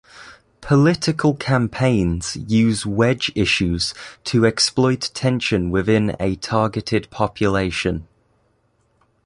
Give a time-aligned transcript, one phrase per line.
[0.61, 3.93] Political campaigns use wedge issues
[4.23, 8.07] to exploit tension within a targeted population.